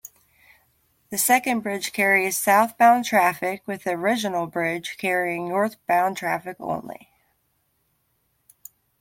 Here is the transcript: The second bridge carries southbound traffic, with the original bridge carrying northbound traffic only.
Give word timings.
The 1.11 1.17
second 1.19 1.59
bridge 1.59 1.93
carries 1.93 2.35
southbound 2.35 3.05
traffic, 3.05 3.61
with 3.67 3.83
the 3.83 3.91
original 3.91 4.47
bridge 4.47 4.95
carrying 4.97 5.47
northbound 5.47 6.17
traffic 6.17 6.57
only. 6.59 7.09